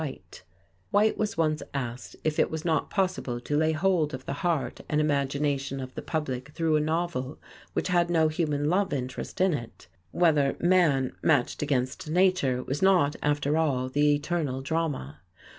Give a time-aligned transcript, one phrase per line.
[0.89, 4.81] White was once asked if it was not possible to lay hold of the heart
[4.89, 7.39] and imagination of the public through a novel
[7.73, 13.15] which had no human love interest in it whether man matched against nature was not,
[13.21, 15.19] after all, the eternal drama.